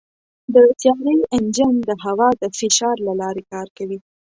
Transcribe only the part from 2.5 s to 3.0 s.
فشار